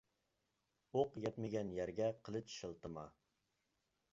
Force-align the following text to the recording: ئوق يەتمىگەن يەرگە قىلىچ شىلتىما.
ئوق 0.95 1.13
يەتمىگەن 1.25 1.69
يەرگە 1.81 2.09
قىلىچ 2.29 2.57
شىلتىما. 2.63 3.05